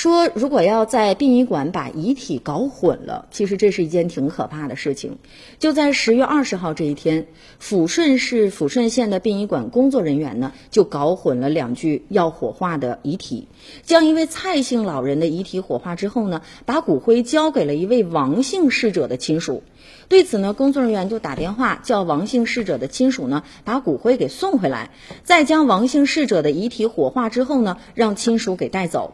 [0.00, 5.18] 说如果要在殡仪馆把遗体搞混了，其实这是一件挺可怕的事情。
[5.58, 7.26] 就在十月二十号这一天，
[7.62, 13.46] 抚顺市抚顺县的殡仪馆工作人员呢，就搞混了两具要火化的遗体，
[13.82, 19.62] 将一位蔡姓老人的遗体火化之后呢，把骨灰交给了一位王姓逝者的亲属。
[20.08, 24.92] 对此呢，工作人员就打电话叫王姓逝者的亲属呢，把骨灰给送回来，
[25.24, 29.12] 再将王姓逝者的遗体火化之后呢，让亲属给带走。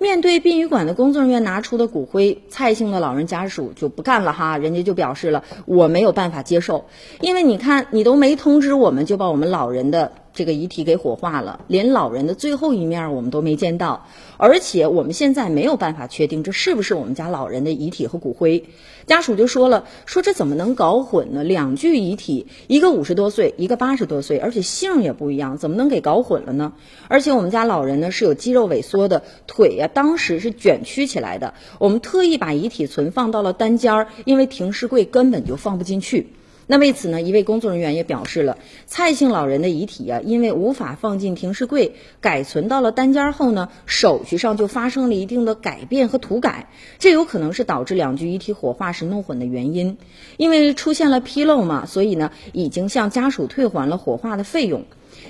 [0.00, 6.86] 面对殡仪馆的工作人员拿出的骨灰，蔡姓的老人家属就不干了哈，人家就表示了我没有办法接受，
[7.20, 18.64] 因为你看你都没通知我们就把我们老人的这个遗体给火化了，连老人的最后一面我们都没见到，而且我们现在没有办法确定这是不是我们家老人的遗体和骨灰。
[19.06, 21.42] 家属就说了，说这怎么能搞混呢？
[21.42, 26.74] 两具遗体，一个五十多岁，一个八十多岁，而且姓也不一样，怎么能给搞混了呢？
[27.08, 36.28] 而且我们家老人呢是有肌肉萎缩的，腿呀当时是卷曲起来的，我们特意把遗体存放到了单间儿，因为停尸柜根本就放不进去。
[36.70, 46.68] 那为此呢，一位工作人员也表示了，蔡姓老人的遗体啊，因为无法放进停尸柜，改存到了单间后呢，手续上就发生了一定的改变和涂改，
[47.00, 49.98] 这有可能是导致两具遗体火化时弄混的原因。
[50.36, 54.84] 因为出现了纰漏嘛，所以呢，已经向家属退还了火化的费用。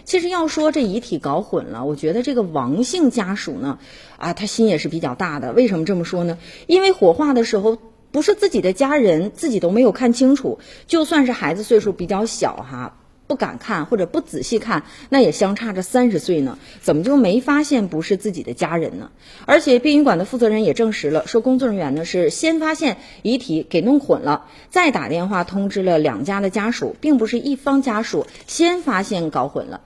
[0.04, 3.78] 其实要说这遗体搞混了，我觉得这个王姓家属呢，
[4.18, 5.54] 啊，他心也是比较大的。
[5.54, 6.36] 为什么这么说呢？
[6.66, 7.78] 因为火化的时候。
[8.12, 10.58] 不是自己的家人，自己都没有看清楚。
[10.86, 19.10] 就算是孩子岁数比较小哈，不敢看或者不仔细看，那也相差着三十岁呢，怎么就没发现不是自己的家人呢？
[19.46, 29.80] 而且殡仪馆的负责人也证实了，说工作人员呢是先发现遗体给弄混了，再打电话通知了两家的家属，并不是一方家属先发现搞混了。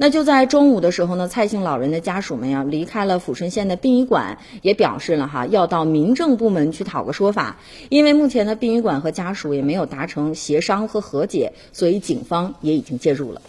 [0.00, 7.56] 那就在中午的时候呢，蔡姓老人的家属们呀离开了抚顺县的殡仪馆，也表示了哈要到民政部门去讨个说法。
[7.88, 13.42] 因为目前的殡仪馆和家属也没有达成协商和和解，所以警方也已经介入了。